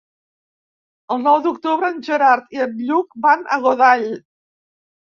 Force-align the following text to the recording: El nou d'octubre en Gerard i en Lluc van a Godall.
El 1.15 1.21
nou 1.25 1.37
d'octubre 1.43 1.93
en 1.97 2.01
Gerard 2.09 2.59
i 2.59 2.65
en 2.69 2.77
Lluc 2.91 3.17
van 3.29 3.47
a 3.47 3.63
Godall. 3.71 4.11